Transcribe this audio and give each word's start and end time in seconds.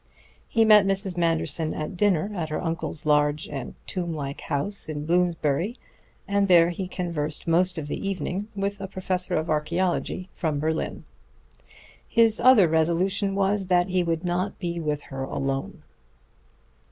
He 0.47 0.65
met 0.65 0.87
Mrs. 0.87 1.15
Manderson 1.15 1.75
at 1.75 1.95
dinner 1.95 2.31
at 2.33 2.49
her 2.49 2.59
uncle's 2.59 3.05
large 3.05 3.47
and 3.47 3.75
tomb 3.85 4.15
like 4.15 4.41
house 4.41 4.89
in 4.89 5.05
Bloomsbury, 5.05 5.75
and 6.27 6.47
there 6.47 6.71
he 6.71 6.87
conversed 6.87 7.45
most 7.47 7.77
of 7.77 7.87
the 7.87 8.09
evening 8.09 8.47
with 8.55 8.81
a 8.81 8.87
professor 8.87 9.35
of 9.35 9.47
archaeology 9.47 10.27
from 10.33 10.57
Berlin. 10.59 11.03
His 12.07 12.39
other 12.39 12.67
resolution 12.67 13.35
was 13.35 13.67
that 13.67 13.89
he 13.89 14.01
would 14.01 14.23
not 14.25 14.57
be 14.57 14.79
with 14.79 15.03
her 15.03 15.21
alone. 15.21 15.83